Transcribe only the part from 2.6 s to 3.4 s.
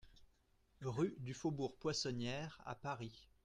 à Paris